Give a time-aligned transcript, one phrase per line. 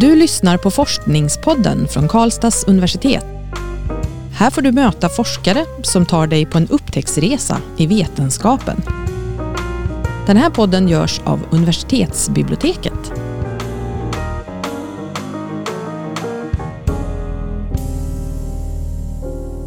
[0.00, 3.24] Du lyssnar på Forskningspodden från Karlstads universitet.
[4.32, 8.82] Här får du möta forskare som tar dig på en upptäcktsresa i vetenskapen.
[10.26, 13.12] Den här podden görs av universitetsbiblioteket.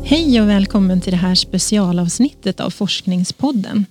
[0.04, 3.86] Hej och välkommen till det här specialavsnittet av Forskningspodden.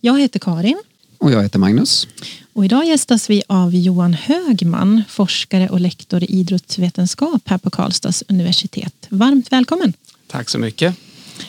[0.00, 0.82] Jag heter Karin.
[1.18, 2.06] Och jag heter Magnus.
[2.54, 8.24] Och idag gästas vi av Johan Högman, forskare och lektor i idrottsvetenskap här på Karlstads
[8.28, 9.06] universitet.
[9.08, 9.92] Varmt välkommen!
[10.26, 10.96] Tack så mycket!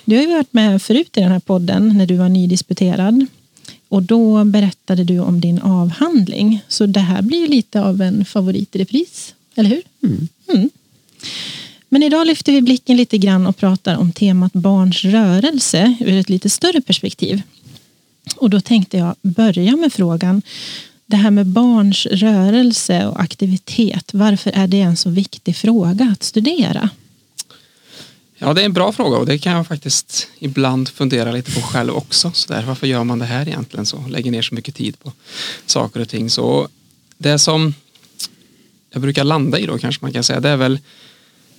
[0.05, 3.26] Du har ju varit med förut i den här podden när du var nydisputerad.
[3.90, 6.59] Och då berättade du om din avhandling.
[6.68, 9.81] Så det här blir lite av en favorit i repris, eller hur?
[10.04, 10.28] Mm.
[10.48, 10.70] Mm.
[11.90, 16.30] Men idag lyfter vi blicken lite grann och pratar om temat barns rörelse ur ett
[16.30, 17.42] lite större perspektiv.
[18.36, 20.42] Och då tänkte jag börja med frågan
[21.06, 24.14] det här med barns rörelse och aktivitet.
[24.14, 26.90] Varför är det en så viktig fråga att studera?
[28.38, 31.62] Ja, det är en bra fråga och det kan jag faktiskt ibland fundera lite på
[31.62, 32.32] själv också.
[32.32, 34.08] Så där, varför gör man det här egentligen så?
[34.08, 35.12] Lägger ner så mycket tid på
[35.66, 36.30] saker och ting.
[36.30, 36.68] Så
[37.17, 37.73] det som
[38.90, 40.80] jag brukar landa i då kanske man kan säga, det är väl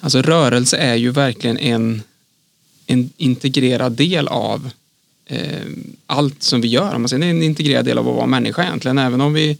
[0.05, 2.03] Alltså rörelse är ju verkligen en,
[2.87, 4.71] en integrerad del av
[5.27, 5.61] Eh,
[6.07, 6.99] allt som vi gör.
[6.99, 8.99] Man säger, det är en integrerad del av att vara människa egentligen.
[8.99, 9.59] Även om vi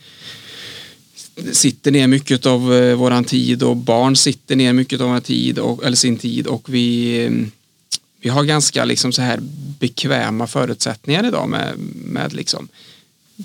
[1.53, 5.85] sitter ner mycket av eh, våran tid och barn sitter ner mycket av tid och,
[5.85, 7.33] eller sin tid och vi, eh,
[8.21, 9.39] vi har ganska liksom så här
[9.79, 12.69] bekväma förutsättningar idag med, med liksom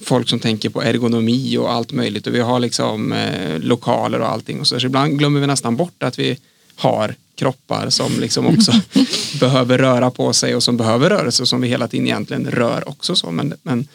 [0.03, 4.31] folk som tänker på ergonomi och allt möjligt och vi har liksom eh, lokaler och
[4.31, 6.37] allting och så, så ibland glömmer vi nästan bort att vi
[6.75, 8.71] har kroppar som liksom också
[9.39, 13.15] behöver röra på sig och som behöver rörelse som vi hela tiden egentligen rör också.
[13.15, 13.87] Så, men, men,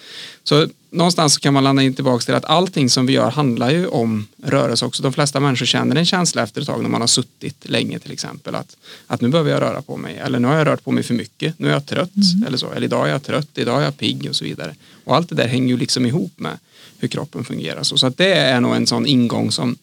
[0.44, 3.86] så någonstans kan man landa in tillbaka till att allting som vi gör handlar ju
[3.86, 5.02] om rörelse också.
[5.02, 8.12] De flesta människor känner en känsla efter ett tag när man har suttit länge till
[8.12, 10.92] exempel att, att nu behöver jag röra på mig eller nu har jag rört på
[10.92, 12.46] mig för mycket, nu är jag trött mm.
[12.46, 14.74] eller så, eller idag är jag trött, idag är jag pigg och så vidare.
[15.04, 16.58] Och allt det där hänger ju liksom ihop med
[16.98, 17.82] hur kroppen fungerar.
[17.82, 19.76] Så, så att det är nog en sån ingång som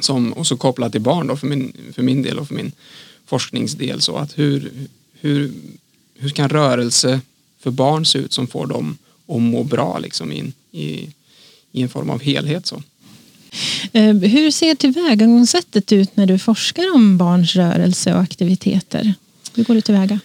[0.00, 2.72] som, och så kopplat till barn då för min, för min del och för min
[3.26, 4.72] forskningsdel så att hur,
[5.20, 5.52] hur,
[6.14, 7.20] hur kan rörelse
[7.60, 11.08] för barn se ut som får dem att må bra liksom i, i,
[11.72, 12.82] i en form av helhet så.
[13.92, 19.14] Eh, hur ser tillvägagångssättet ut när du forskar om barns rörelse och aktiviteter?
[19.54, 20.20] Hur går du tillväga?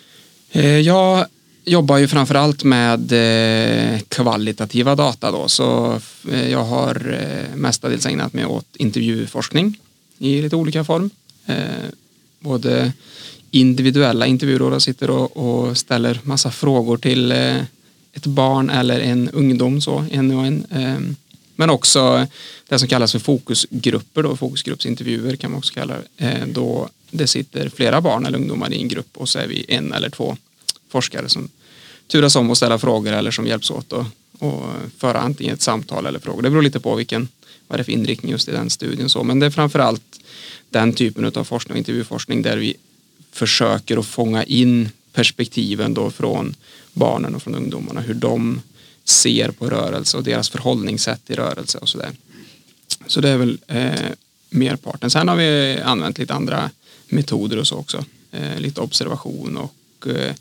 [0.51, 1.25] Eh, jag
[1.67, 5.99] jobbar ju framförallt med eh, kvalitativa data då, så
[6.31, 9.79] eh, jag har eh, mestadels ägnat mig åt intervjuforskning
[10.17, 11.09] i lite olika form.
[12.39, 12.91] Både
[13.51, 17.31] individuella intervjuer då jag sitter och, och ställer massa frågor till
[18.17, 20.65] ett barn eller en ungdom så, en och en.
[20.71, 21.15] Ehm,
[21.55, 22.27] men också
[22.69, 26.25] det som kallas för fokusgrupper då, fokusgruppsintervjuer kan man också kalla det.
[26.25, 29.65] Ehm, då det sitter flera barn eller ungdomar i en grupp och så är vi
[29.67, 30.37] en eller två
[30.89, 31.49] forskare som
[32.07, 34.05] turas om att ställa frågor eller som hjälps åt och,
[34.39, 34.63] och
[34.97, 36.41] föra antingen ett samtal eller frågor.
[36.41, 37.27] Det beror lite på vilken,
[37.67, 39.09] vad det är för inriktning just i den studien.
[39.09, 39.23] Så.
[39.23, 40.19] Men det är framförallt
[40.69, 42.75] den typen av forskning och intervjuforskning där vi
[43.31, 46.55] försöker att fånga in perspektiven då från
[46.93, 48.61] barnen och från ungdomarna, hur de
[49.03, 52.11] ser på rörelse och deras förhållningssätt i rörelse och sådär.
[53.07, 53.91] Så det är väl eh,
[54.49, 55.09] merparten.
[55.09, 56.69] Sen har vi använt lite andra
[57.07, 58.05] metoder och så också.
[58.31, 60.33] Eh, lite observation och eh,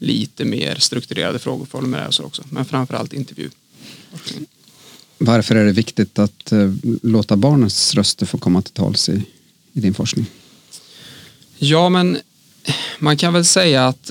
[0.00, 2.42] lite mer strukturerade frågeformulär så också.
[2.50, 3.50] Men framförallt intervju.
[5.18, 6.72] Varför är det viktigt att eh,
[7.02, 9.24] låta barnens röster få komma till tals i,
[9.72, 10.26] i din forskning?
[11.58, 12.18] Ja, men
[12.98, 14.10] man kan väl säga att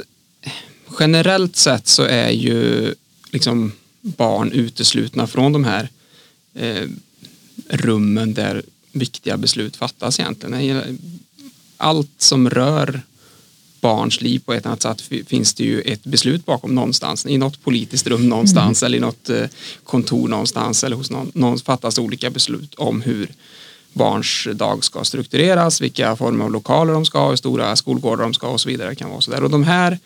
[1.00, 2.94] generellt sett så är ju
[3.32, 5.90] liksom barn uteslutna från de här
[6.54, 6.88] eh,
[7.70, 11.00] rummen där viktiga beslut fattas egentligen.
[11.78, 13.02] Allt som rör
[13.82, 17.26] barns liv på ett annat sätt finns det ju ett beslut bakom någonstans.
[17.26, 18.88] I något politiskt rum någonstans mm.
[18.88, 19.46] eller i något eh,
[19.84, 23.32] kontor någonstans eller hos någon, någon fattas olika beslut om hur
[23.94, 28.34] barns dag ska struktureras, vilka former av lokaler de ska ha, hur stora skolgårdar de
[28.34, 28.96] ska ha och så vidare.
[28.96, 29.44] Kan vara så där.
[29.44, 30.00] Och de här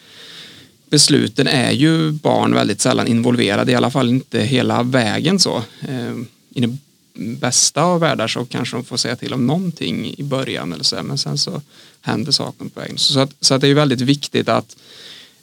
[0.90, 5.64] besluten är ju barn väldigt sällan involverade, i alla fall inte hela vägen så.
[5.82, 6.14] Eh,
[6.50, 6.80] I den
[7.14, 11.04] bästa av världar så kanske de får säga till om någonting i början eller så,
[11.04, 11.62] men sen så
[12.04, 12.98] händer saker på vägen.
[12.98, 14.76] Så, att, så att det är väldigt viktigt att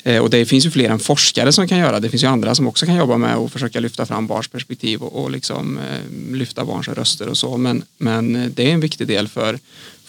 [0.03, 2.09] eh, och det finns ju fler än forskare som kan göra det.
[2.09, 5.25] finns ju andra som också kan jobba med att försöka lyfta fram barns perspektiv och,
[5.25, 7.57] och liksom, eh, lyfta barns röster och så.
[7.57, 9.59] Men, men det är en viktig del för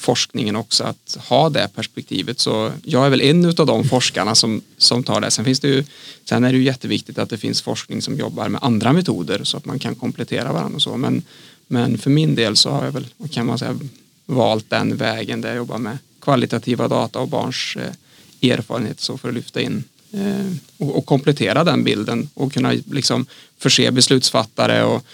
[0.01, 2.39] forskningen också att ha det perspektivet.
[2.39, 5.31] Så jag är väl en av de forskarna som, som tar det.
[5.31, 5.83] Sen, finns det ju,
[6.25, 9.57] sen är det ju jätteviktigt att det finns forskning som jobbar med andra metoder så
[9.57, 10.97] att man kan komplettera varandra och så.
[10.97, 11.23] Men,
[11.67, 13.79] men för min del så har jag väl, kan man säga,
[14.25, 19.29] valt den vägen där jag jobbar med kvalitativa data och barns eh, erfarenhet så för
[19.29, 23.25] att lyfta in eh, och, komplettera den bilden och kunna liksom
[23.57, 25.05] förse beslutsfattare och,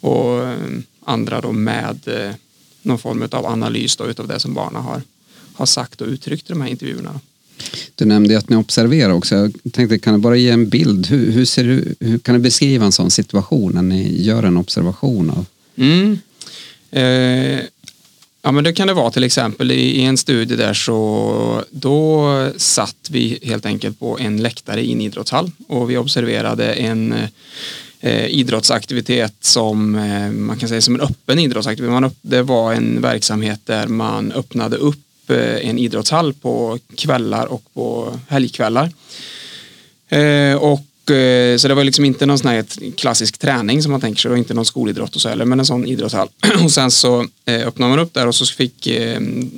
[0.00, 0.58] och eh,
[1.04, 1.98] andra då med
[2.82, 5.02] någon form av analys då utav det som barnen har,
[5.54, 7.20] har sagt och uttryckt i de här intervjuerna.
[7.94, 9.34] Du nämnde att ni observerar också.
[9.34, 11.06] Jag tänkte, kan du bara ge en bild?
[11.06, 14.56] Hur, hur, ser du, hur kan du beskriva en sån situation när ni gör en
[14.56, 15.30] observation?
[15.30, 15.46] av?
[15.76, 16.18] Mm.
[16.90, 17.64] Eh,
[18.42, 22.50] ja, men det kan det vara till exempel i, i, en studie där så då
[22.56, 27.14] satt vi helt enkelt på en läktare i en idrottshall och vi observerade en
[28.00, 31.92] eh, idrottsaktivitet som eh, man kan säga som en öppen idrottsaktivitet.
[31.92, 34.98] Man upp, det var en verksamhet där man öppnade upp
[35.30, 38.90] Eh, en idrottshall på kvällar och på helgkvällar.
[40.08, 40.80] Eh, och
[41.58, 42.64] så det var liksom inte någon sån här
[42.96, 45.66] klassisk träning som man tänker sig, var inte någon skolidrott och så heller, men en
[45.66, 46.28] sån idrottshall.
[46.64, 48.88] Och sen så öppnade man upp där och så fick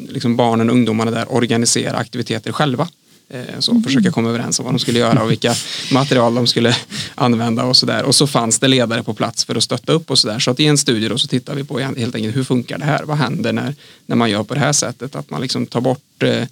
[0.08, 2.88] liksom barnen och ungdomarna där organisera aktiviteter själva.
[3.32, 3.82] Eh, så mm.
[3.82, 5.54] försöka komma överens om vad de skulle göra och vilka
[5.92, 6.76] material de skulle
[7.14, 8.02] använda och sådär.
[8.02, 10.38] Och så fanns det ledare på plats för att stötta upp och sådär.
[10.38, 12.84] Så att i en studie då så tittar vi på helt enkelt hur funkar det
[12.84, 13.02] här?
[13.04, 13.74] Vad händer när,
[14.06, 15.16] när man gör på det här sättet?
[15.16, 16.46] Att man liksom tar bort eh, eh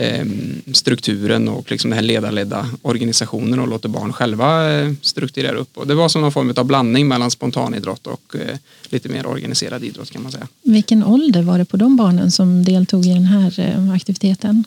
[0.00, 5.78] Ehm, strukturen och liksom den här ledarledda organisationen och låter barn själva eh, strukturera upp.
[5.78, 8.56] Och det var som någon form av blandning mellan spontanidrott och eh,
[8.88, 10.48] lite mer organiserad idrott kan man säga.
[10.62, 14.64] Vilken ålder var det på de barnen som deltog i den här eh, aktiviteten?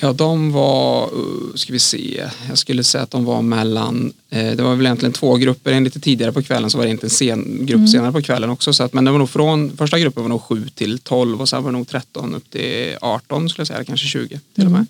[0.00, 4.56] Ja, de var, uh, ska vi se, jag skulle säga att de var mellan, eh,
[4.56, 7.06] det var väl egentligen två grupper, en lite tidigare på kvällen så var det inte
[7.06, 7.88] en sen, grupp mm.
[7.88, 8.72] senare på kvällen också.
[8.72, 11.48] Så att, men det var nog från, första gruppen var nog 7 till 12 och
[11.48, 14.72] sen var det nog 13 upp till 18 skulle jag säga, kanske 20 till mm.
[14.72, 14.86] och med.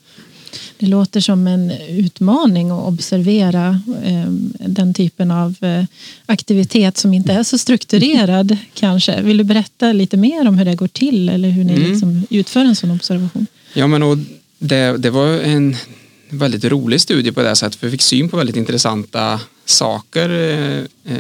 [0.78, 4.30] Det låter som en utmaning att observera eh,
[4.68, 5.84] den typen av eh,
[6.26, 9.22] aktivitet som inte är så strukturerad kanske.
[9.22, 11.90] Vill du berätta lite mer om hur det går till eller hur ni mm.
[11.90, 13.46] liksom utför en sån observation?
[13.72, 14.18] Ja, men och
[14.68, 15.76] det, det var en
[16.28, 20.28] väldigt rolig studie på det sättet för vi fick syn på väldigt intressanta saker.
[21.04, 21.16] Eh,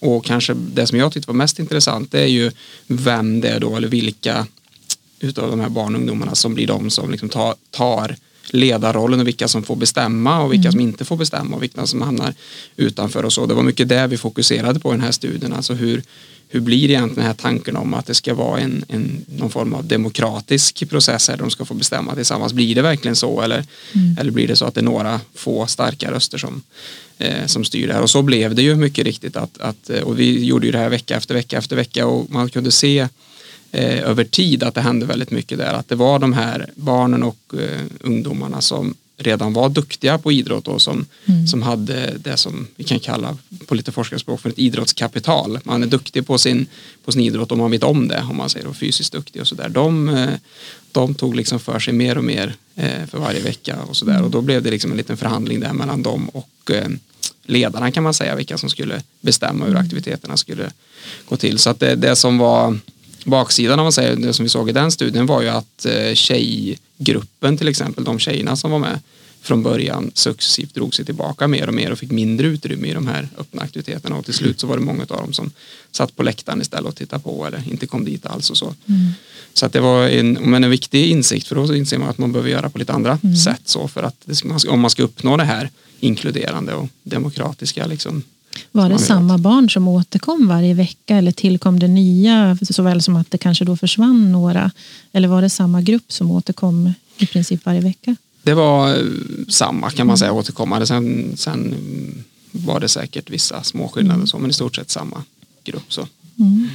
[0.00, 2.50] och kanske det som jag tyckte var mest intressant det är ju
[2.86, 4.46] vem det är då eller vilka
[5.20, 8.16] utav de här barn och ungdomarna som blir de som liksom tar, tar
[8.50, 10.72] ledarrollen och vilka som får bestämma och vilka mm.
[10.72, 12.34] som inte får bestämma och vilka som hamnar
[12.76, 13.46] utanför och så.
[13.46, 16.02] Det var mycket det vi fokuserade på i den här studien, alltså hur,
[16.52, 19.74] hur blir egentligen den här tanken om att det ska vara en, en, någon form
[19.74, 22.52] av demokratisk process där de ska få bestämma tillsammans.
[22.52, 23.64] Blir det verkligen så eller,
[23.94, 24.16] mm.
[24.20, 26.62] eller blir det så att det är några få starka röster som,
[27.18, 28.02] eh, som styr det här?
[28.02, 30.88] Och så blev det ju mycket riktigt att, att och vi gjorde ju det här
[30.88, 33.08] vecka efter vecka efter vecka och man kunde se
[33.72, 35.72] eh, över tid att det hände väldigt mycket där.
[35.72, 40.68] Att det var de här barnen och eh, ungdomarna som redan var duktiga på idrott
[40.68, 41.46] och som, mm.
[41.46, 43.36] som hade det som vi kan kalla
[43.70, 45.58] på lite forskarspråk för ett idrottskapital.
[45.64, 46.66] Man är duktig på sin,
[47.04, 49.48] på sin idrott och man vet om det om man säger och fysiskt duktig och
[49.48, 49.68] sådär.
[49.68, 50.30] De, eh,
[50.92, 54.30] de tog liksom för sig mer och mer eh, för varje vecka och sådär och
[54.30, 56.88] då blev det liksom en liten förhandling där mellan dem och eh,
[57.42, 60.70] ledarna kan man säga vilka som skulle bestämma hur aktiviteterna skulle
[61.28, 61.58] gå till.
[61.58, 62.78] Så att det, det som var
[63.24, 67.58] baksidan om man säger, det som vi såg i den studien var ju att tjejgruppen
[67.58, 68.98] till exempel, de tjejerna som var med
[69.42, 73.06] från början successivt drog sig tillbaka mer och mer och fick mindre utrymme i de
[73.06, 75.50] här öppna aktiviteterna och till slut så var det många av dem som
[75.90, 78.74] satt på läktaren istället och tittade på eller inte kom dit alls och så.
[78.86, 79.12] Mm.
[79.54, 82.32] Så att det var en, men en viktig insikt för då inser man att man
[82.32, 83.36] behöver göra på lite andra mm.
[83.36, 88.22] sätt så för att om man ska uppnå det här inkluderande och demokratiska liksom,
[88.72, 93.30] var det samma barn som återkom varje vecka eller tillkom det nya såväl som att
[93.30, 94.70] det kanske då försvann några?
[95.12, 98.16] Eller var det samma grupp som återkom i princip varje vecka?
[98.42, 99.04] Det var eh,
[99.48, 100.86] samma kan man säga återkommande.
[100.86, 101.74] Sen, sen
[102.52, 105.22] var det säkert vissa små skillnader så, men i stort sett samma
[105.64, 105.92] grupp.
[105.92, 106.08] Så.
[106.38, 106.68] Mm.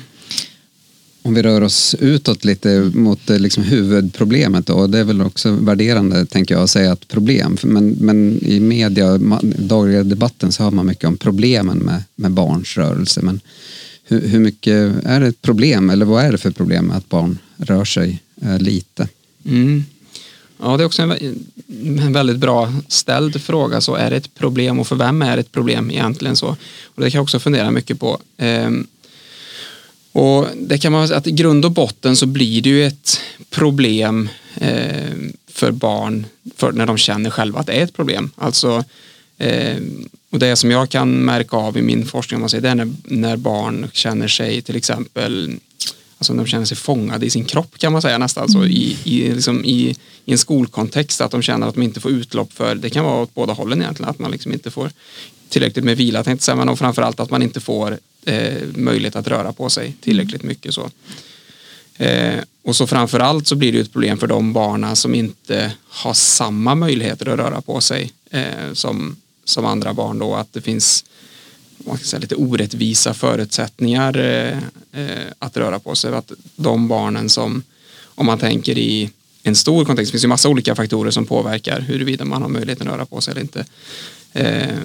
[1.21, 5.51] Om vi rör oss utåt lite mot eh, liksom huvudproblemet då, det är väl också
[5.51, 9.17] värderande tänker jag att säga att problem, men, men i media,
[9.57, 13.21] dagliga debatten så hör man mycket om problemen med, med barns rörelse.
[13.23, 13.39] Men
[14.03, 17.09] hur, hur mycket är det ett problem eller vad är det för problem med att
[17.09, 19.07] barn rör sig eh, lite?
[19.45, 19.83] Mm.
[20.61, 21.11] Ja, det är också en,
[21.99, 23.81] en, väldigt bra ställd fråga.
[23.81, 26.35] Så är det ett problem och för vem är det ett problem egentligen?
[26.35, 26.47] så?
[26.83, 28.19] Och Det kan jag också fundera mycket på.
[28.37, 28.87] Ehm,
[30.11, 34.29] och det kan man att i grund och botten så blir det ju ett problem
[34.55, 35.13] eh,
[35.47, 38.31] för barn för när de känner själva att det är ett problem.
[38.35, 38.83] Alltså,
[39.37, 39.77] eh,
[40.29, 42.93] och det som jag kan märka av i min forskning, man säger, det är när,
[43.03, 45.59] när barn känner sig till exempel
[46.17, 49.33] alltså de känner sig fångade i sin kropp kan man säga nästan, alltså i, i,
[49.33, 49.95] liksom i,
[50.25, 53.21] i, en skolkontext, att de känner att de inte får utlopp för, det kan vara
[53.21, 54.91] åt båda hållen egentligen, att man liksom inte får
[55.49, 59.53] tillräckligt med vila, tänkte säga, men framförallt att man inte får eh, möjlighet att röra
[59.53, 60.73] på sig tillräckligt mycket.
[60.73, 60.89] Så.
[61.97, 65.71] Eh, och så framför allt så blir det ett problem för de barnen som inte
[65.87, 70.35] har samma möjligheter att röra på sig eh, som, som andra barn då.
[70.35, 71.05] Att det finns
[71.87, 74.57] man kan säga, lite orättvisa förutsättningar eh,
[75.01, 76.13] eh, att röra på sig.
[76.13, 77.63] Att de barnen som,
[78.05, 79.09] om man tänker i
[79.43, 82.87] en stor kontext, det finns ju massa olika faktorer som påverkar huruvida man har möjligheten
[82.87, 83.65] att röra på sig eller inte.
[84.33, 84.79] Eh,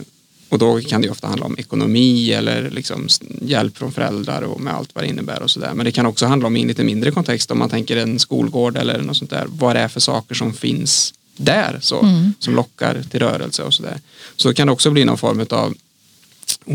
[0.48, 3.08] och då kan det ofta handla om ekonomi eller liksom
[3.42, 5.72] hjälp från föräldrar och med allt vad det innebär och sådär.
[5.74, 8.18] Men det kan också handla om i en lite mindre kontext om man tänker en
[8.18, 9.46] skolgård eller något sånt där.
[9.48, 12.34] Vad det är för saker som finns där så, mm.
[12.38, 14.00] som lockar till rörelse och sådär.
[14.36, 15.74] Så kan det också bli någon form av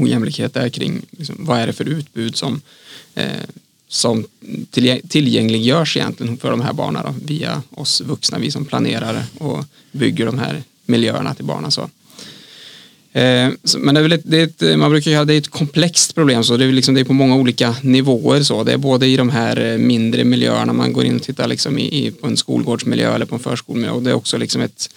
[0.03, 2.61] ojämlikhet där kring liksom, vad är det för utbud som,
[3.15, 3.27] eh,
[3.87, 4.25] som
[5.07, 10.25] tillgängliggörs egentligen för de här barnen då, via oss vuxna, vi som planerar och bygger
[10.25, 11.71] de här miljöerna till barnen.
[11.71, 11.89] Så.
[13.15, 15.47] Eh, men det är, ett, det är ett, man brukar säga att det är ett
[15.47, 18.43] komplext problem så det är, liksom, det är på många olika nivåer.
[18.43, 18.63] Så.
[18.63, 21.79] Det är både i de här eh, mindre miljöerna, man går in och tittar liksom
[21.79, 24.89] i, i på en skolgårdsmiljö eller på en förskolmiljö och det är också liksom ett,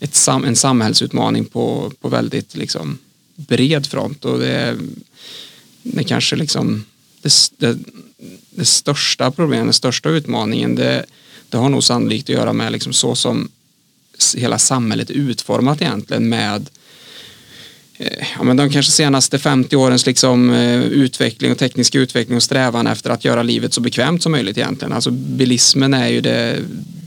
[0.00, 2.98] ett en samhällsutmaning på, på väldigt liksom,
[3.36, 4.78] bred front och det är,
[5.82, 6.84] det kanske liksom
[7.22, 7.78] det, det,
[8.50, 11.04] det, största problemet, den största utmaningen det,
[11.48, 13.48] det har nog sannolikt att göra med liksom så som
[14.36, 16.68] hela samhället är utformat egentligen med
[17.96, 22.42] eh, ja, men de kanske senaste 50 årens liksom, eh, utveckling och tekniska utveckling och
[22.42, 24.92] strävan efter att göra livet så bekvämt som möjligt egentligen.
[24.92, 26.58] Alltså bilismen är ju det,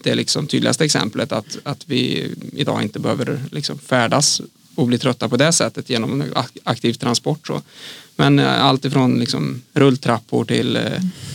[0.03, 4.41] det liksom tydligaste exemplet att, att vi idag inte behöver liksom färdas
[4.79, 6.23] och bli trötta på det sättet genom
[6.63, 7.47] aktiv transport.
[7.47, 7.61] Så.
[8.15, 10.79] Men eh, allt ifrån liksom rulltrappor till,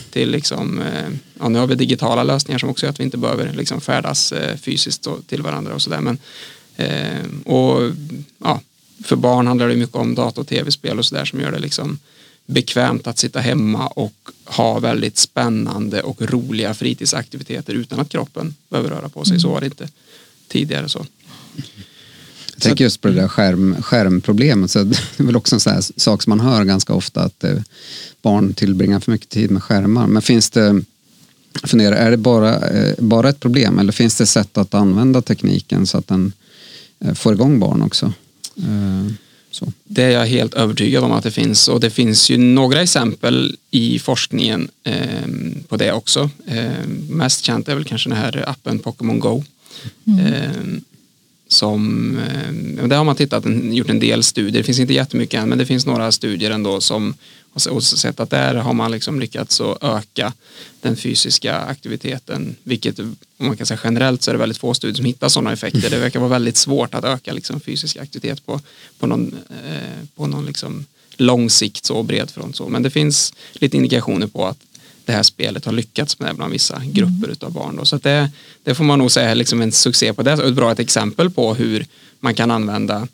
[0.09, 0.83] till liksom,
[1.39, 4.33] ja, nu har vi digitala lösningar som också gör att vi inte behöver liksom färdas
[4.61, 6.17] fysiskt till varandra och sådär.
[7.45, 7.91] och
[8.37, 8.61] ja,
[9.03, 11.99] för barn handlar det mycket om dator och tv-spel och sådär som gör det liksom
[12.45, 18.89] bekvämt att sitta hemma och ha väldigt spännande och roliga fritidsaktiviteter utan att kroppen behöver
[18.89, 19.31] röra på sig.
[19.31, 19.39] Mm.
[19.39, 19.87] Så var det inte
[20.47, 20.89] tidigare.
[20.89, 21.05] så.
[22.55, 24.71] Jag tänker just på det där skärm, skärmproblemet.
[24.71, 27.57] Så det är väl också en sån sak som man hör ganska ofta att eh,
[28.21, 30.07] barn tillbringar för mycket tid med skärmar.
[30.07, 30.81] Men finns det,
[31.63, 35.87] fundera, är det bara, eh, bara ett problem eller finns det sätt att använda tekniken
[35.87, 36.33] så att den
[36.99, 38.13] eh, får igång barn också?
[39.51, 39.71] Så.
[39.83, 43.57] Det är jag helt övertygad om att det finns och det finns ju några exempel
[43.71, 44.67] i forskningen
[45.67, 46.29] på det också.
[47.09, 49.43] Mest känt är väl kanske den här appen Pokémon Go.
[50.07, 50.81] Mm.
[51.47, 55.49] Som, eh, där har man tittat, gjort en del studier, det finns inte jättemycket än
[55.49, 57.13] men det finns några studier ändå som
[57.63, 60.33] har sett att där har man liksom lyckats att öka
[60.81, 62.55] den fysiska aktiviteten.
[62.63, 65.53] Vilket om man kan säga generellt så är det väldigt få studier som hittar sådana
[65.53, 65.89] effekter.
[65.89, 68.59] Det verkar vara väldigt svårt att öka liksom fysisk aktivitet på,
[68.99, 69.35] på någon,
[69.65, 70.85] eh, på någon liksom
[71.17, 72.55] lång sikt så bred front.
[72.55, 72.69] Så.
[72.69, 74.57] Men det finns lite indikationer på att
[75.05, 77.37] det här spelet har lyckats med bland vissa grupper mm.
[77.41, 77.75] av barn.
[77.75, 77.85] Då.
[77.85, 78.31] Så det,
[78.63, 80.33] det får man nog säga är liksom en succé på det.
[80.33, 81.85] Och ett bra ett exempel på hur
[82.19, 83.07] man kan använda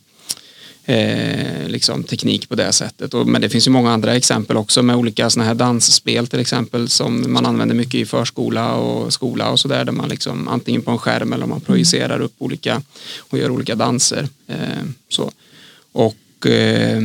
[0.86, 3.14] eh, liksom teknik på det sättet.
[3.14, 6.40] Och, men det finns ju många andra exempel också med olika såna här dansspel till
[6.40, 10.82] exempel som man använder mycket i förskola och skola och sådär där man liksom antingen
[10.82, 12.82] på en skärm eller man projicerar upp olika
[13.20, 14.28] och gör olika danser.
[14.48, 15.32] Eh, så.
[15.92, 17.02] Och eh,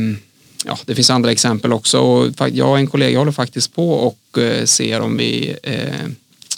[0.67, 1.99] ja, det finns andra exempel också.
[1.99, 6.07] Och jag och en kollega håller faktiskt på och eh, ser om vi eh,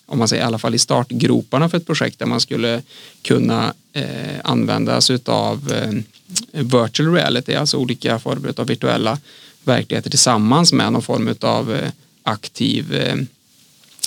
[0.06, 2.82] om man säger i alla fall i startgroparna för ett projekt där man skulle
[3.22, 9.18] kunna eh, använda sig av eh, virtual reality, alltså olika former av virtuella
[9.64, 11.90] verkligheter tillsammans med någon form av eh,
[12.24, 13.16] aktiv, eh,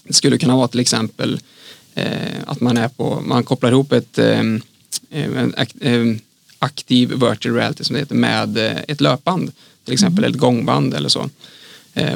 [0.05, 1.41] det skulle kunna vara till exempel
[1.95, 4.41] eh, att man är på, man kopplar ihop ett eh,
[5.11, 6.17] eh,
[6.59, 8.57] aktiv virtual reality som det heter med
[8.89, 9.53] ett löpband,
[9.85, 10.35] till exempel mm.
[10.35, 11.31] ett gångband eller så.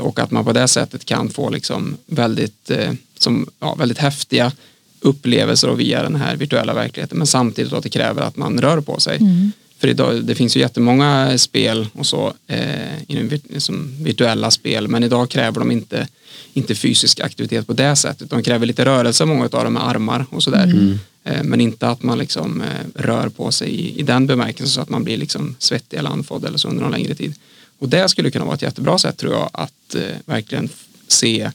[0.00, 2.70] Och att man på det sättet kan få liksom väldigt,
[3.18, 4.52] som, ja, väldigt häftiga
[5.00, 9.00] upplevelser via den här virtuella verkligheten men samtidigt att det kräver att man rör på
[9.00, 9.16] sig.
[9.16, 9.52] Mm.
[9.78, 15.30] För idag, det finns ju jättemånga spel och så, eh, som virtuella spel, men idag
[15.30, 16.08] kräver de inte,
[16.52, 18.30] inte fysisk aktivitet på det sättet.
[18.30, 20.64] De kräver lite rörelse, många av dem med armar och sådär.
[20.64, 20.98] Mm.
[21.24, 24.80] Eh, men inte att man liksom, eh, rör på sig i, i den bemärkelsen så
[24.80, 27.34] att man blir liksom svettig eller andfådd eller så under någon längre tid.
[27.78, 30.68] Och det skulle kunna vara ett jättebra sätt tror jag att eh, verkligen
[31.08, 31.50] se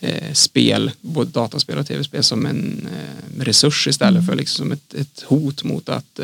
[0.00, 4.26] eh, spel, både dataspel och tv-spel som en eh, resurs istället mm.
[4.26, 6.20] för liksom som ett, ett hot mot att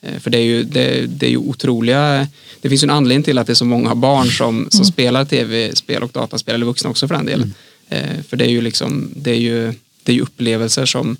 [0.00, 2.28] Eh, för det är ju, det, det är ju otroliga,
[2.60, 4.84] det finns ju en anledning till att det är så många barn som, som mm.
[4.84, 7.54] spelar tv-spel och dataspel, eller vuxna också för den delen.
[7.88, 8.16] Mm.
[8.16, 11.16] Eh, för det är ju liksom, det är ju, det är ju upplevelser som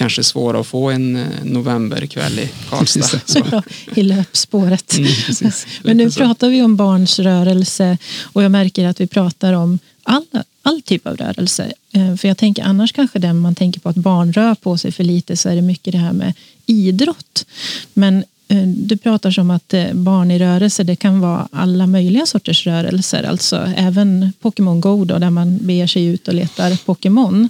[0.00, 3.20] kanske svåra att få en eh, novemberkväll i Karlstad.
[3.50, 3.62] ja,
[3.94, 4.96] I löpspåret.
[4.98, 5.52] Mm,
[5.82, 10.44] Men nu pratar vi om barns rörelse och jag märker att vi pratar om alla,
[10.62, 11.72] all typ av rörelse.
[11.92, 14.92] Eh, för jag tänker annars kanske det man tänker på att barn rör på sig
[14.92, 16.32] för lite så är det mycket det här med
[16.66, 17.46] idrott.
[17.94, 22.66] Men eh, du pratar som att barn i rörelse det kan vara alla möjliga sorters
[22.66, 23.22] rörelser.
[23.22, 27.48] Alltså även Pokémon Go då, där man beger sig ut och letar Pokémon.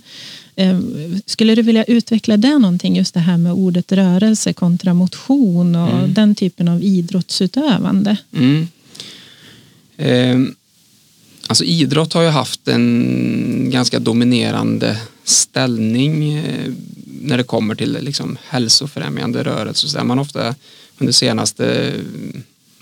[1.26, 5.90] Skulle du vilja utveckla det någonting, just det här med ordet rörelse kontra motion och
[5.90, 6.14] mm.
[6.14, 8.16] den typen av idrottsutövande?
[8.32, 8.68] Mm.
[9.96, 10.52] Eh,
[11.50, 16.72] Alltså idrott har ju haft en ganska dominerande ställning eh,
[17.22, 19.98] när det kommer till liksom hälsofrämjande rörelser.
[19.98, 20.54] Där man ofta
[20.98, 21.94] under senaste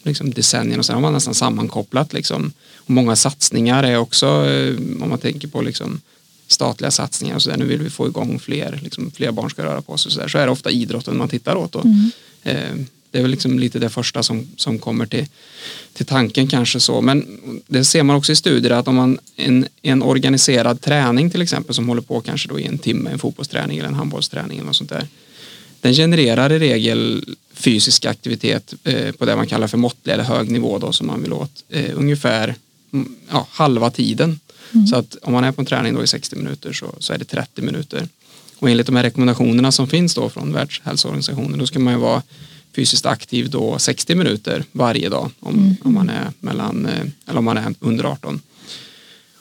[0.02, 2.12] liksom decennierna så har man nästan sammankopplat.
[2.12, 2.52] Liksom.
[2.76, 6.00] Och många satsningar är också, eh, om man tänker på liksom
[6.48, 9.64] statliga satsningar och så där, nu vill vi få igång fler, liksom, fler barn ska
[9.64, 11.72] röra på sig så, där, så är det ofta idrotten man tittar åt.
[11.72, 11.80] Då.
[11.80, 12.10] Mm.
[12.42, 15.26] Eh, det är väl liksom lite det första som, som kommer till,
[15.92, 17.00] till tanken kanske så.
[17.00, 21.42] Men det ser man också i studier att om man en, en organiserad träning till
[21.42, 24.66] exempel som håller på kanske då i en timme, en fotbollsträning eller en handbollsträning eller
[24.66, 25.06] något sånt där.
[25.80, 30.50] Den genererar i regel fysisk aktivitet eh, på det man kallar för måttlig eller hög
[30.50, 32.54] nivå då som man vill åt eh, ungefär
[32.92, 34.40] mm, ja, halva tiden.
[34.72, 34.86] Mm.
[34.86, 37.18] Så att om man är på en träning då i 60 minuter så, så är
[37.18, 38.08] det 30 minuter.
[38.58, 42.22] Och enligt de här rekommendationerna som finns då från Världshälsoorganisationen då ska man ju vara
[42.76, 45.76] fysiskt aktiv då 60 minuter varje dag om, mm.
[45.84, 48.40] om man är mellan, eh, eller om man är under 18.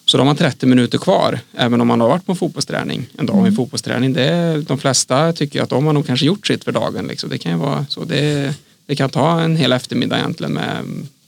[0.06, 3.06] Så då har man 30 minuter kvar, även om man har varit på en fotbollsträning
[3.18, 3.36] en dag.
[3.36, 3.46] Mm.
[3.46, 6.72] En fotbollsträning, det är, de flesta tycker att de har nog kanske gjort sitt för
[6.72, 7.08] dagen.
[7.08, 7.30] Liksom.
[7.30, 8.06] Det kan ju vara så.
[8.06, 8.54] Det,
[8.86, 10.86] det kan ta en hel eftermiddag egentligen med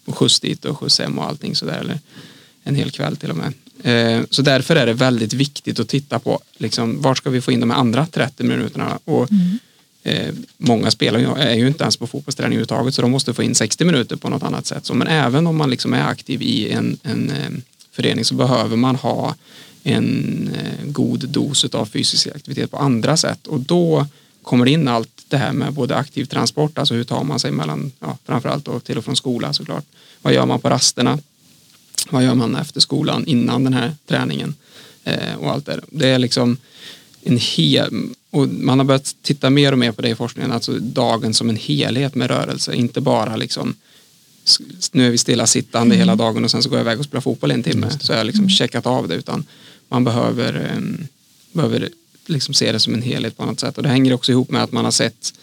[0.07, 1.79] skjuts dit och skjuts hem och allting sådär.
[1.79, 1.99] Eller
[2.63, 3.53] en hel kväll till och med.
[3.83, 7.51] Eh, så därför är det väldigt viktigt att titta på liksom, var ska vi få
[7.51, 8.99] in de andra 30 minuterna.
[9.05, 9.59] Och mm.
[10.03, 13.43] Eh, många spelar ju, är ju inte ens på fotbollsträning överhuvudtaget så de måste få
[13.43, 14.85] in 60 minuter på något annat sätt.
[14.85, 17.49] Så, men även om man liksom är aktiv i en, en eh,
[17.91, 19.35] förening så behöver man ha
[19.83, 24.07] en eh, god dos av fysisk aktivitet på andra sätt och då
[24.43, 27.51] kommer det in allt det här med både aktiv transport, alltså hur tar man sig
[27.51, 29.85] mellan, ja, framförallt då till och från skolan såklart.
[30.21, 31.19] Vad gör man på rasterna?
[32.09, 34.55] Vad gör man efter skolan innan den här träningen?
[35.03, 35.81] Eh, och allt det.
[35.89, 36.57] Det är liksom
[37.23, 37.93] en hel,
[38.29, 41.49] och man har börjat titta mer och mer på det i forskningen, alltså dagen som
[41.49, 43.75] en helhet med rörelse, inte bara liksom
[44.91, 45.97] nu är vi stillasittande mm.
[45.99, 48.17] hela dagen och sen så går jag iväg och spelar fotboll en timme så har
[48.17, 48.49] jag liksom mm.
[48.49, 49.45] checkat av det utan
[49.87, 51.07] man behöver, um,
[51.51, 51.89] behöver
[52.25, 54.63] liksom se det som en helhet på något sätt och det hänger också ihop med
[54.63, 55.33] att man har sett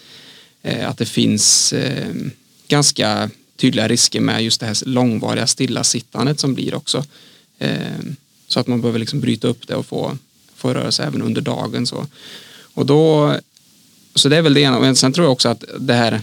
[0.62, 2.14] eh, att det finns eh,
[2.69, 7.05] ganska tydliga risker med just det här långvariga stillasittandet som blir också.
[7.59, 7.77] Eh,
[8.49, 10.19] så att man behöver liksom bryta upp det och få,
[10.55, 11.87] få röra sig även under dagen.
[11.87, 12.07] Så.
[12.75, 13.35] Och då,
[14.14, 14.81] så det är väl det ena.
[14.81, 16.21] Men sen tror jag också att det här är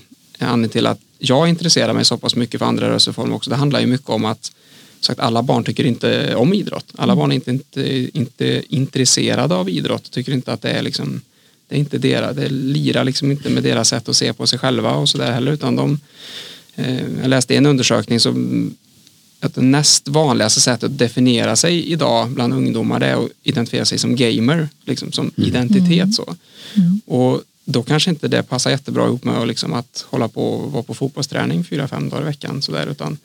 [0.47, 3.49] anledningen till att jag intresserar mig så pass mycket för andra rörelseformer också.
[3.49, 4.51] Det handlar ju mycket om att
[4.99, 6.85] sagt, alla barn tycker inte om idrott.
[6.95, 10.11] Alla barn är inte, inte, inte intresserade av idrott.
[10.11, 11.21] Tycker inte att det är liksom
[11.67, 14.59] det är inte deras, det lirar liksom inte med deras sätt att se på sig
[14.59, 15.99] själva och sådär heller utan de
[17.21, 18.75] jag läste en undersökning som
[19.39, 23.97] att det näst vanligaste sättet att definiera sig idag bland ungdomar är att identifiera sig
[23.97, 25.49] som gamer, liksom som mm.
[25.49, 25.91] identitet.
[25.91, 26.11] Mm.
[26.11, 26.35] Så.
[26.75, 27.01] Mm.
[27.05, 30.83] Och då kanske inte det passar jättebra ihop med liksom att hålla på och vara
[30.83, 32.61] på fotbollsträning fyra, fem dagar i veckan.
[32.61, 33.17] Så där, utan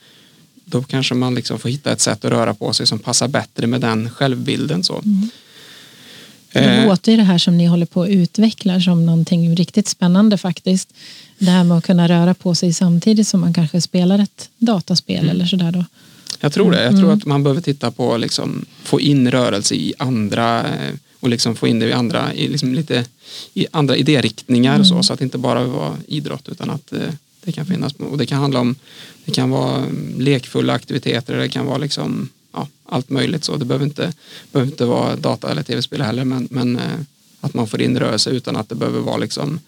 [0.65, 3.67] då kanske man liksom får hitta ett sätt att röra på sig som passar bättre
[3.67, 4.85] med den självbilden.
[4.85, 5.03] Så.
[5.05, 5.31] Mm.
[6.53, 6.87] Det eh.
[6.87, 10.95] låter ju det här som ni håller på att utveckla som någonting riktigt spännande faktiskt.
[11.39, 15.19] Det här med att kunna röra på sig samtidigt som man kanske spelar ett dataspel
[15.19, 15.31] mm.
[15.31, 15.85] eller sådär då.
[16.41, 16.85] Jag tror det.
[16.85, 17.19] Jag tror mm.
[17.19, 21.69] att man behöver titta på liksom, få in rörelse i andra eh, och liksom få
[21.69, 23.05] in det i andra, i liksom lite,
[23.55, 24.85] i andra idériktningar mm.
[24.85, 27.01] så, så att det inte bara var idrott utan att eh,
[27.45, 28.75] det kan finnas och det kan handla om
[29.25, 33.57] det kan vara mm, lekfulla aktiviteter det kan vara liksom ja, allt möjligt så.
[33.57, 34.13] Det behöver inte,
[34.53, 37.01] behöver inte vara data eller tv-spel heller men, men eh,
[37.41, 39.61] att man får in rörelse utan att det behöver vara liksom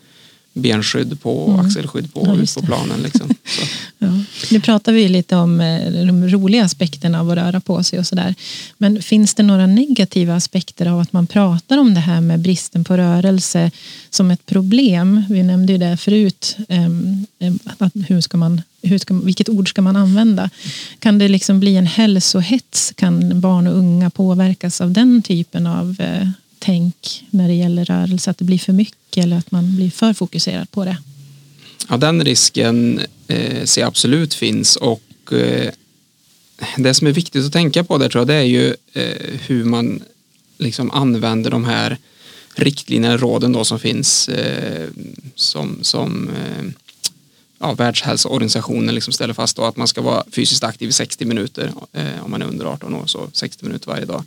[0.52, 1.66] benskydd på och mm.
[1.66, 3.02] axelskydd på, ja, ut på planen.
[3.02, 3.28] Liksom.
[3.98, 4.08] ja.
[4.50, 8.06] Nu pratar vi lite om eh, de roliga aspekterna av att röra på sig och
[8.06, 8.34] sådär.
[8.78, 12.84] Men finns det några negativa aspekter av att man pratar om det här med bristen
[12.84, 13.70] på rörelse
[14.10, 15.24] som ett problem?
[15.28, 16.56] Vi nämnde ju det förut.
[16.68, 20.50] Ehm, ehm, att hur ska man, hur ska, vilket ord ska man använda?
[20.98, 22.92] Kan det liksom bli en hälsohets?
[22.96, 26.28] Kan barn och unga påverkas av den typen av eh,
[26.60, 28.30] tänk när det gäller rörelse?
[28.30, 30.98] Att det blir för mycket eller att man blir för fokuserad på det?
[31.88, 35.72] Ja, den risken eh, ser jag absolut finns och eh,
[36.76, 39.64] det som är viktigt att tänka på där tror jag det är ju eh, hur
[39.64, 40.02] man
[40.58, 41.98] liksom använder de här
[42.54, 44.88] riktlinjerna, råden då som finns eh,
[45.34, 46.64] som, som eh,
[47.58, 51.72] ja, Världshälsoorganisationen liksom ställer fast då att man ska vara fysiskt aktiv i 60 minuter
[51.92, 54.24] eh, om man är under 18 år, så 60 minuter varje dag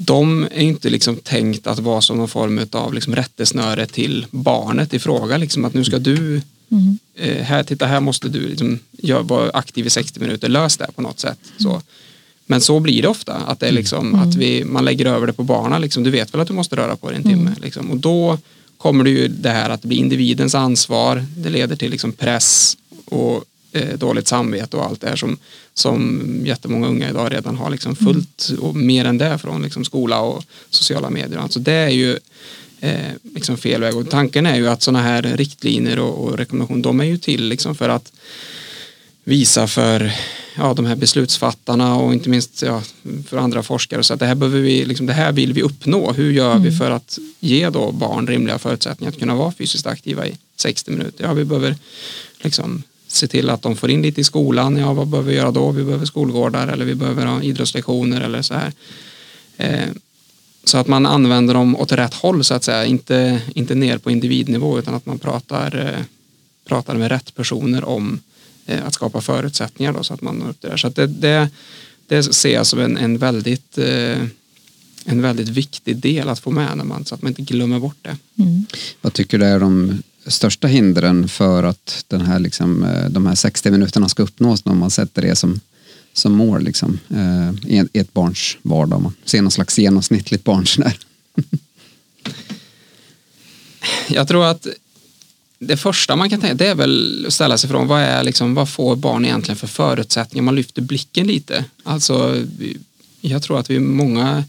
[0.00, 4.94] de är inte liksom tänkt att vara som någon form av liksom rättesnöre till barnet
[4.94, 5.36] i fråga.
[5.36, 6.98] Liksom att nu ska du, Mm.
[7.16, 10.86] eh, här, titta här måste du liksom, gör, vara aktiv i 60 minuter, lös det
[10.96, 11.38] på något sätt.
[11.58, 11.82] Så.
[12.46, 15.32] Men så blir det ofta, att, det är liksom, att vi, man lägger över det
[15.32, 15.80] på barnen.
[15.80, 16.02] Liksom.
[16.02, 17.54] Du vet väl att du måste röra på dig en timme.
[17.62, 17.90] Liksom.
[17.90, 18.38] Och då
[18.78, 21.24] kommer det ju det här att blir individens ansvar.
[21.36, 23.44] Det leder till liksom press och
[23.96, 25.38] dåligt samvete och allt det här som,
[25.74, 30.20] som jättemånga unga idag redan har liksom fullt och mer än det från liksom skola
[30.20, 31.38] och sociala medier.
[31.38, 32.18] Alltså det är ju
[32.80, 36.82] eh, liksom fel väg och tanken är ju att sådana här riktlinjer och, och rekommendationer
[36.82, 38.12] de är ju till liksom för att
[39.24, 40.12] visa för
[40.56, 42.82] ja, de här beslutsfattarna och inte minst ja,
[43.26, 46.12] för andra forskare så att det här, behöver vi, liksom, det här vill vi uppnå.
[46.12, 50.26] Hur gör vi för att ge då barn rimliga förutsättningar att kunna vara fysiskt aktiva
[50.26, 51.24] i 60 minuter?
[51.24, 51.76] Ja, vi behöver
[52.40, 54.76] liksom se till att de får in lite i skolan.
[54.76, 55.70] Ja, vad behöver vi göra då?
[55.70, 58.72] Vi behöver skolgårdar eller vi behöver ha idrottslektioner eller så här.
[59.56, 59.88] Eh,
[60.64, 64.10] så att man använder dem åt rätt håll så att säga, inte, inte ner på
[64.10, 66.04] individnivå utan att man pratar, eh,
[66.64, 68.20] pratar med rätt personer om
[68.66, 70.76] eh, att skapa förutsättningar då, så att man når upp det där.
[70.76, 71.48] Så att det, det,
[72.06, 73.78] det ser jag som en, en, väldigt,
[75.04, 77.98] en väldigt viktig del att få med när man, så att man inte glömmer bort
[78.02, 78.16] det.
[78.38, 78.66] Mm.
[79.00, 83.34] Vad tycker du är de största hindren för att den här, liksom, eh, de här
[83.34, 85.60] 60 minuterna ska uppnås när man sätter det som,
[86.12, 88.96] som mål liksom, eh, i ett- barns vardag?
[88.96, 90.98] Om man ser någon slags genomsnittligt barn där.
[94.08, 94.66] Jag tror att
[95.58, 98.54] det första man kan tänka det är väl att ställa sig från vad, är liksom,
[98.54, 100.42] vad får barn egentligen för förutsättningar?
[100.44, 101.64] Man lyfter blicken lite.
[101.84, 102.44] Alltså,
[103.20, 104.44] jag tror att vi är många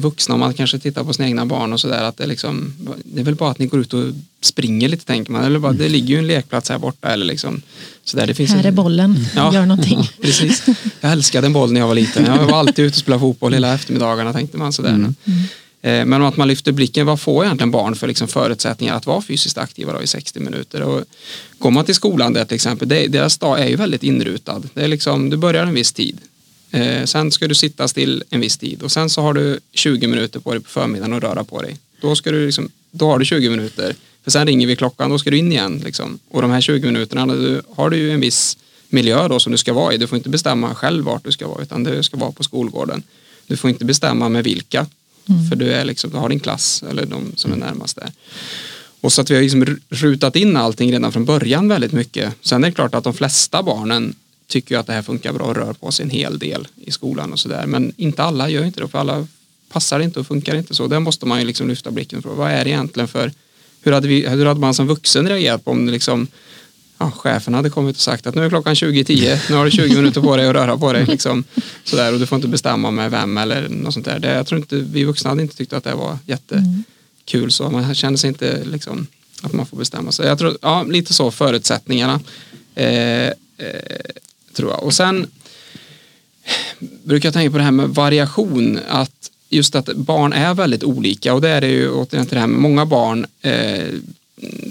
[0.00, 2.72] vuxna, om man kanske tittar på sina egna barn och sådär, att det, är liksom,
[3.04, 4.04] det är väl bara att ni går ut och
[4.40, 5.44] springer lite tänker man.
[5.44, 7.08] Eller bara, det ligger ju en lekplats här borta.
[7.08, 7.62] Eller liksom,
[8.04, 8.26] sådär.
[8.26, 9.54] Det finns Här en- är bollen, Ja.
[9.54, 10.08] gör någonting.
[10.22, 10.62] Precis.
[11.00, 12.24] Jag älskade en boll när jag var liten.
[12.24, 15.12] Jag var alltid ute och spelade fotboll hela eftermiddagarna tänkte man sådär.
[15.82, 19.22] Eh, Men att man lyfter blicken, vad får egentligen barn för liksom förutsättningar att vara
[19.22, 20.82] fysiskt aktiva då i 60 minuter?
[20.82, 21.04] Och
[21.58, 24.62] går man till skolan där till exempel, deras dag är ju väldigt inrutad.
[24.74, 26.18] Det är liksom, du börjar en viss tid.
[26.76, 30.06] Eh, sen ska du sitta still en viss tid och sen så har du 20
[30.06, 31.76] minuter på dig på förmiddagen att röra på dig.
[32.00, 33.94] Då, ska du liksom, då har du 20 minuter.
[34.24, 35.82] För sen ringer vi klockan, då ska du in igen.
[35.84, 36.18] Liksom.
[36.28, 38.58] Och de här 20 minuterna du, har du ju en viss
[38.88, 39.96] miljö då som du ska vara i.
[39.96, 43.02] Du får inte bestämma själv vart du ska vara utan du ska vara på skolgården.
[43.46, 44.86] Du får inte bestämma med vilka.
[45.50, 48.12] För du, är liksom, du har din klass eller de som är närmast där.
[49.00, 52.34] Och så att vi har liksom ru- rutat in allting redan från början väldigt mycket.
[52.40, 54.14] Sen är det klart att de flesta barnen
[54.46, 56.90] tycker ju att det här funkar bra och rör på sig en hel del i
[56.90, 57.66] skolan och sådär.
[57.66, 59.26] Men inte alla gör inte det för alla
[59.68, 60.86] passar inte och funkar inte så.
[60.86, 63.32] Där måste man ju liksom lyfta blicken för vad är det egentligen för
[63.82, 66.28] hur hade, vi, hur hade man som vuxen reagerat på om liksom
[66.98, 69.96] ja, chefen hade kommit och sagt att nu är klockan 20.10, nu har du 20
[69.96, 71.06] minuter på dig att röra på dig.
[71.06, 71.44] Liksom,
[71.84, 74.18] sådär, och du får inte bestämma med vem eller något sånt där.
[74.18, 77.70] Det, jag tror inte, vi vuxna hade inte tyckt att det var jättekul så.
[77.70, 79.06] Man känner sig inte liksom,
[79.42, 80.26] att man får bestämma sig.
[80.26, 82.20] Jag tror, ja, lite så förutsättningarna.
[82.74, 83.32] Eh, eh,
[84.56, 84.82] tror jag.
[84.82, 85.26] Och sen
[87.04, 88.78] brukar jag tänka på det här med variation.
[88.88, 91.34] Att just att barn är väldigt olika.
[91.34, 93.88] Och det är det ju återigen till det här med många barn eh,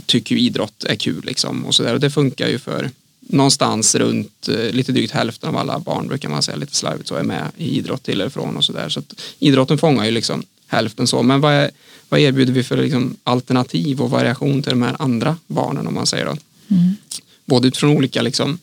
[0.06, 1.94] tycker ju idrott är kul liksom och så där.
[1.94, 6.30] Och det funkar ju för någonstans runt eh, lite drygt hälften av alla barn brukar
[6.30, 6.58] man säga.
[6.58, 8.90] Lite slarvigt så är med i idrott till eller från och så där.
[8.90, 11.24] Så att idrotten fångar ju liksom hälften så.
[11.24, 11.72] Men vad, är,
[12.10, 16.06] vad erbjuder vi för liksom alternativ och variation till de här andra barnen om man
[16.06, 16.38] säger då?
[17.46, 18.60] Både utifrån olika liksom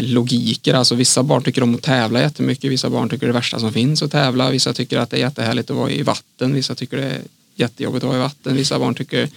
[0.00, 0.74] logiker.
[0.74, 3.58] Alltså vissa barn tycker om att tävla jättemycket, vissa barn tycker det är det värsta
[3.58, 6.74] som finns att tävla, vissa tycker att det är jättehärligt att vara i vatten, vissa
[6.74, 7.20] tycker det är
[7.54, 9.28] jättejobbigt att vara i vatten, vissa barn tycker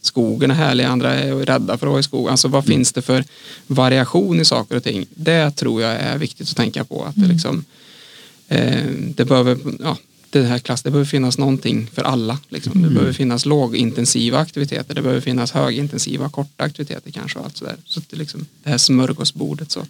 [0.00, 2.30] skogen är härlig, andra är rädda för att vara i skogen.
[2.30, 3.24] Alltså vad finns det för
[3.66, 5.06] variation i saker och ting?
[5.14, 7.04] Det tror jag är viktigt att tänka på.
[7.04, 7.64] Att det, liksom,
[8.48, 9.96] eh, det behöver, ja,
[10.38, 12.38] det här klass, det behöver finnas någonting för alla.
[12.48, 12.82] Liksom.
[12.82, 17.38] Det behöver finnas lågintensiva aktiviteter, det behöver finnas högintensiva, korta aktiviteter kanske.
[17.38, 17.76] Och allt sådär.
[17.84, 19.70] Så att det, liksom, det här smörgåsbordet.
[19.70, 19.86] Så.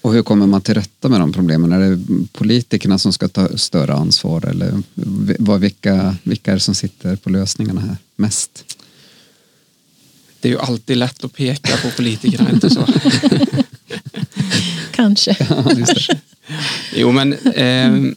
[0.00, 1.72] Och hur kommer man till rätta med de problemen?
[1.72, 4.82] Är det politikerna som ska ta större ansvar eller
[5.38, 8.64] vad, vilka, vilka är det som sitter på lösningarna här mest?
[10.40, 12.84] Det är ju alltid lätt att peka på politikerna, inte så?
[14.90, 15.36] Kanske.
[16.94, 18.16] Jo, men ehm,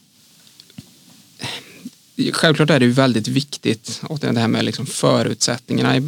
[2.33, 6.07] självklart är det ju väldigt viktigt återigen det här med liksom förutsättningarna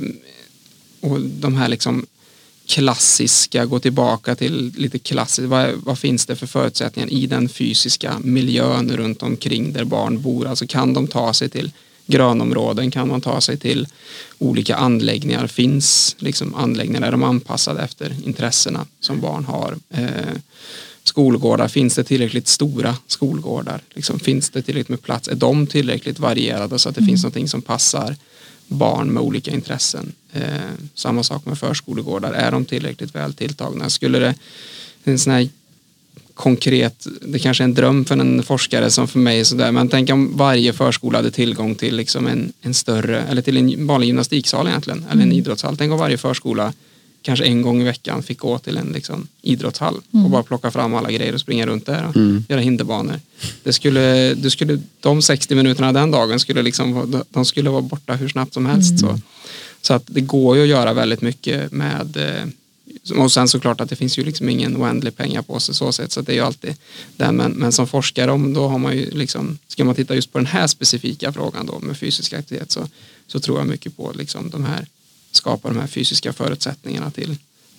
[1.02, 2.06] och de här liksom
[2.68, 8.20] klassiska, gå tillbaka till lite klassiskt, vad, vad finns det för förutsättningar i den fysiska
[8.24, 10.48] miljön runt omkring där barn bor?
[10.48, 11.72] Alltså kan de ta sig till
[12.06, 13.88] grönområden, kan man ta sig till
[14.38, 19.78] olika anläggningar, finns liksom anläggningar, är de anpassade efter intressena som barn har?
[19.90, 20.36] Eh,
[21.04, 23.82] skolgårdar, finns det tillräckligt stora skolgårdar?
[23.94, 25.28] Liksom, finns det tillräckligt med plats?
[25.28, 28.16] Är de tillräckligt varierade så att det finns någonting som passar
[28.68, 30.12] barn med olika intressen?
[30.34, 30.44] Eh,
[30.94, 33.90] samma sak med förskolegårdar, är de tillräckligt väl tilltagna?
[33.90, 34.36] Skulle det
[35.04, 35.50] en sån här
[36.34, 40.10] konkret, det kanske är en dröm för en forskare som för mig sådär, men tänk
[40.10, 44.68] om varje förskola hade tillgång till liksom en, en större, eller till en vanlig gymnastiksal
[44.68, 45.78] egentligen, eller en idrottshall.
[45.78, 46.74] Tänk om varje förskola
[47.22, 50.26] kanske en gång i veckan fick gå till en liksom, idrottshall Mm.
[50.26, 52.16] och bara plocka fram alla grejer och springa runt där och
[52.50, 53.20] göra hinderbanor.
[53.64, 58.14] Det skulle, det skulle, de 60 minuterna den dagen skulle, liksom, de skulle vara borta
[58.14, 59.00] hur snabbt som helst.
[59.00, 59.20] Så,
[59.82, 62.46] så att det går ju att göra väldigt mycket med eh,
[63.18, 66.12] och sen såklart att det finns ju liksom ingen oändlig pengar på sig så sätt
[66.12, 66.76] så det är ju alltid
[67.18, 67.32] det.
[67.32, 70.38] Men, men som forskare om då har man ju liksom, ska man titta just på
[70.38, 72.88] den här specifika frågan då med fysisk aktivitet så,
[73.28, 74.86] så tror jag mycket på liksom de här,
[75.32, 77.38] skapa de här fysiska förutsättningarna till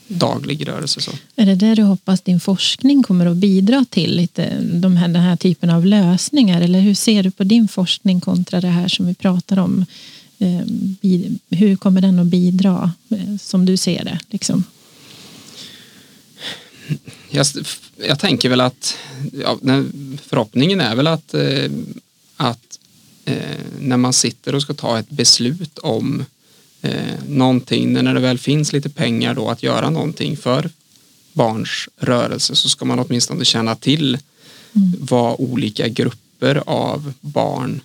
[0.09, 1.01] daglig rörelse.
[1.01, 1.11] Så.
[1.37, 4.17] Är det där du hoppas din forskning kommer att bidra till?
[4.17, 6.61] Lite, de här, den här typen av lösningar?
[6.61, 9.85] Eller hur ser du på din forskning kontra det här som vi pratar om?
[10.39, 10.61] Eh,
[11.01, 14.19] bi- hur kommer den att bidra eh, som du ser det?
[14.31, 14.65] Liksom?
[17.31, 17.47] Jag,
[17.97, 18.97] jag tänker väl att
[19.33, 19.59] ja,
[20.27, 21.71] förhoppningen är väl att, eh,
[22.37, 22.79] att
[23.25, 23.37] eh,
[23.81, 26.25] när man sitter och ska ta ett beslut om
[26.83, 30.71] eh, någonting, när det väl finns lite pengar då att göra någonting för
[31.33, 34.19] barns rörelse så ska man åtminstone känna till
[35.01, 37.81] vad olika grupper av barn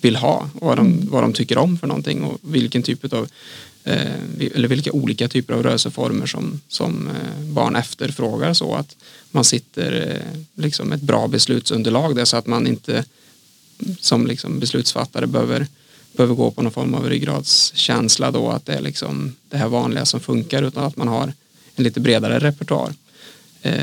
[0.00, 0.50] vill ha.
[0.54, 3.28] Och vad de, vad de tycker om för någonting och vilken typ av
[3.84, 4.12] eh,
[4.54, 8.54] eller vilka olika typer av rörelseformer som, som eh, barn efterfrågar.
[8.54, 8.96] Så att
[9.30, 13.04] man sitter eh, liksom ett bra beslutsunderlag där så att man inte
[14.00, 15.66] som liksom beslutsfattare behöver,
[16.16, 20.04] behöver gå på någon form av ryggradskänsla då att det är liksom det här vanliga
[20.04, 21.32] som funkar utan att man har
[21.76, 22.92] en lite bredare repertoar
[23.62, 23.74] eh,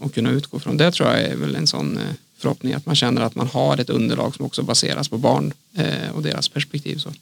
[0.00, 0.76] och kunna utgå från.
[0.76, 2.04] Det tror jag är väl en sån eh,
[2.38, 6.10] förhoppning att man känner att man har ett underlag som också baseras på barn eh,
[6.14, 6.96] och deras perspektiv.
[6.96, 7.12] Så.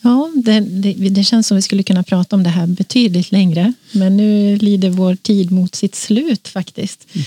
[0.00, 3.72] Ja, det, det, det känns som vi skulle kunna prata om det här betydligt längre.
[3.92, 7.06] Men nu lider vår tid mot sitt slut faktiskt.
[7.12, 7.22] Eh,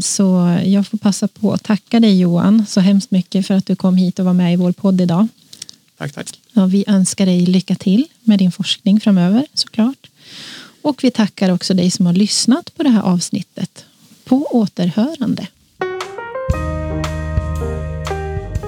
[0.00, 3.76] Så jag får passa på att tacka dig Johan så hemskt mycket för att du
[3.76, 5.28] kom hit och var med i vår podd idag.
[5.98, 6.40] Tack, tack.
[6.52, 10.06] Ja, vi önskar dig lycka till med din forskning framöver såklart.
[10.82, 13.84] Och vi tackar också dig som har lyssnat på det här avsnittet.
[14.24, 15.46] På återhörande.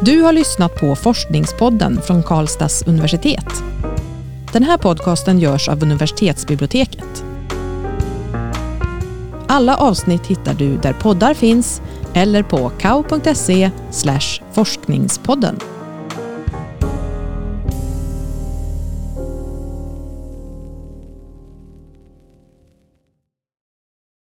[0.05, 3.63] Du har lyssnat på Forskningspodden från Karlstads universitet.
[4.53, 7.25] Den här podcasten görs av universitetsbiblioteket.
[9.53, 11.83] Alla avsnitt hittar du där poddar finns
[12.15, 13.71] eller på kao.se
[14.53, 15.57] forskningspodden.